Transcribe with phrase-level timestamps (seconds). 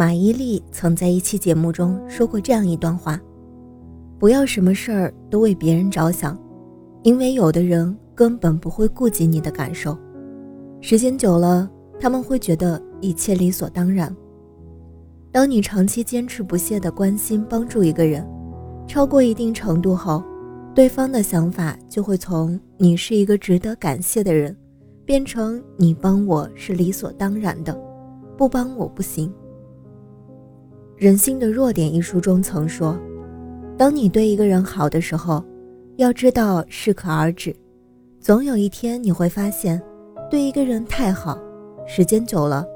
[0.00, 3.20] 马伊琍曾在一期节目中说过这样一段话
[4.18, 6.38] ：“不要什么事儿都为别人着想，
[7.02, 9.94] 因为有的人根本不会顾及你的感受。
[10.80, 14.16] 时间久了，他们会觉得一切理所当然。
[15.30, 18.26] 当你长期坚持不懈地关心帮助一个人，
[18.86, 20.24] 超过一定程度后，
[20.74, 24.56] 对方的想法就会从你是一个值得感谢的人，
[25.04, 27.78] 变成你帮我是理所当然的，
[28.38, 29.30] 不帮我不行。”
[31.00, 33.00] 《人性的弱点》一书中曾说
[33.74, 35.42] ：“当你对一个人好的时候，
[35.96, 37.56] 要知道适可而止。
[38.20, 39.80] 总有一天你会发现，
[40.30, 41.38] 对一个人太好，
[41.86, 42.66] 时间久了，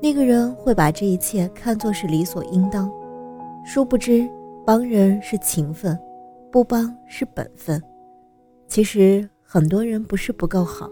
[0.00, 2.90] 那个人会把这一切看作是理所应当。
[3.66, 4.26] 殊不知，
[4.64, 5.94] 帮人是情分，
[6.50, 7.78] 不帮是本分。
[8.66, 10.88] 其实，很多人不是不够好，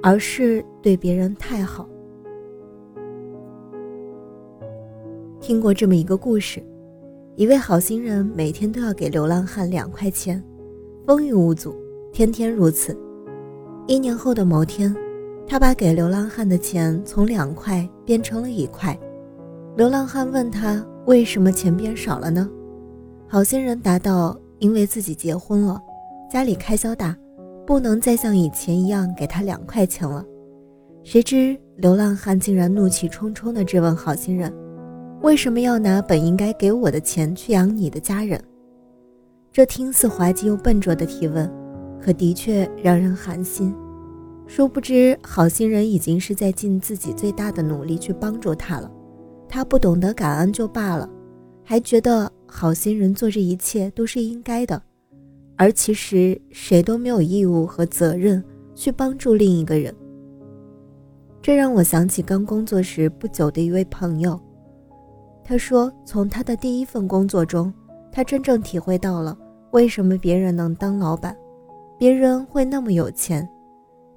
[0.00, 1.88] 而是对别人太好。”
[5.40, 6.62] 听过这么一个故事，
[7.34, 10.42] 一位好心人每天都要给流浪汉两块钱，
[11.06, 11.74] 风雨无阻，
[12.12, 12.94] 天天如此。
[13.86, 14.94] 一年后的某天，
[15.46, 18.96] 他把给流浪汉的钱从两块变成了一块。
[19.76, 22.48] 流浪汉问他为什么钱变少了呢？
[23.26, 25.80] 好心人答道：“因为自己结婚了，
[26.30, 27.16] 家里开销大，
[27.66, 30.22] 不能再像以前一样给他两块钱了。”
[31.02, 34.52] 谁知流浪汉竟然怒气冲冲地质问好心人。
[35.22, 38.42] 为什么要拿本应该给我的钱去养你的家人？
[39.52, 41.50] 这听似滑稽又笨拙的提问，
[42.00, 43.74] 可的确让人寒心。
[44.46, 48.90] 殊不知，好心人已经是在尽自己最大的努力去帮助他了。
[49.46, 51.06] 他不懂得感恩就罢了，
[51.62, 54.82] 还觉得好心人做这一切都是应该的。
[55.54, 58.42] 而其实，谁都没有义务和责任
[58.74, 59.94] 去帮助另一个人。
[61.42, 64.40] 这让我想起刚工作时不久的一位朋友。
[65.50, 67.74] 他说：“从他的第一份工作中，
[68.12, 69.36] 他真正体会到了
[69.72, 71.36] 为什么别人能当老板，
[71.98, 73.48] 别人会那么有钱，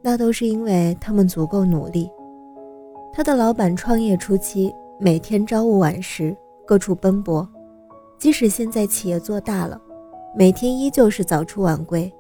[0.04, 2.08] 那都是因为他们足够努力。
[3.12, 7.50] 他的老板创业初期，每天朝五晚十，各处奔波，
[8.20, 9.82] 即使现在企业做大了，
[10.38, 12.14] 每天依旧是早出晚归，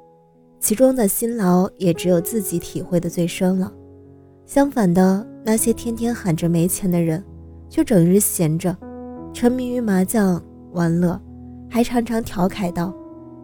[0.59, 3.71] 其中的辛劳也只有自己体会的最深了。
[4.47, 7.23] 相反的，那些天天喊着没钱的人，
[7.69, 8.75] 却整日闲着。”
[9.33, 10.41] 沉迷于麻将
[10.73, 11.19] 玩乐，
[11.67, 12.93] 还常常调侃道：“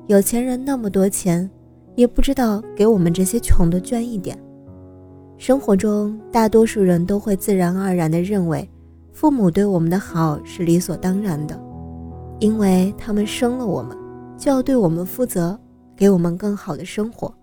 [0.05, 1.49] 有钱人那么多钱，
[1.95, 4.37] 也不知道给我们这些穷的捐一点。”
[5.37, 8.69] 生活中，大多数人都会自然而然地认为，
[9.11, 11.59] 父母对我们的好是理所当然的，
[12.39, 13.97] 因为他们生了我们，
[14.37, 15.59] 就要对我们负责，
[15.95, 17.33] 给我们更好的生活。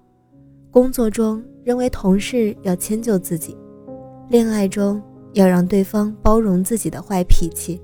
[0.71, 3.57] 工作中，认为同事要迁就自己；
[4.29, 5.03] 恋爱中，
[5.33, 7.81] 要让对方包容自己的坏脾气。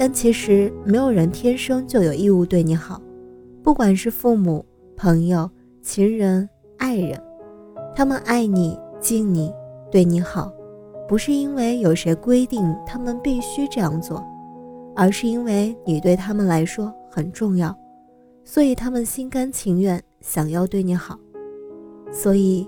[0.00, 2.98] 但其实没有人天生就有义务对你好，
[3.62, 4.64] 不管是父母、
[4.96, 5.50] 朋友、
[5.82, 7.22] 情人、爱人，
[7.94, 9.52] 他们爱你、敬你、
[9.90, 10.50] 对你好，
[11.06, 14.26] 不是因为有谁规定他们必须这样做，
[14.96, 17.76] 而是因为你对他们来说很重要，
[18.42, 21.18] 所以他们心甘情愿想要对你好。
[22.10, 22.66] 所以，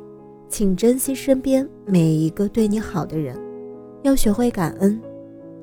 [0.50, 3.34] 请珍惜身边每一个对你好的人，
[4.02, 5.00] 要学会感恩，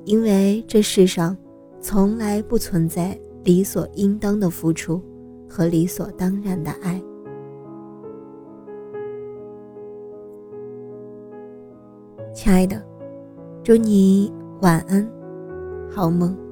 [0.06, 1.38] 因为这世上。
[1.82, 5.02] 从来不存在理所应当的付出
[5.48, 7.02] 和理所当然的爱。
[12.34, 12.82] 亲爱的，
[13.64, 15.10] 祝你晚安，
[15.90, 16.49] 好梦。